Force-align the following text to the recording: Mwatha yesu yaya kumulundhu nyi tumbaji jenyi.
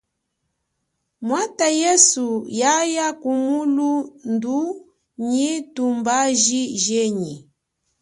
Mwatha 1.25 1.67
yesu 1.83 2.25
yaya 2.59 3.07
kumulundhu 3.21 4.59
nyi 5.29 5.49
tumbaji 5.75 6.61
jenyi. 6.83 7.33